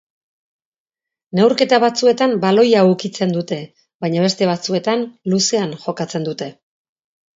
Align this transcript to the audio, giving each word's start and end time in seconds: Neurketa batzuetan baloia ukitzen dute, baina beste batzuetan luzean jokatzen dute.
Neurketa 1.39 1.79
batzuetan 1.83 2.33
baloia 2.45 2.81
ukitzen 2.93 3.35
dute, 3.37 3.59
baina 4.07 4.25
beste 4.27 4.49
batzuetan 4.53 5.05
luzean 5.35 5.77
jokatzen 5.85 6.27
dute. 6.31 6.53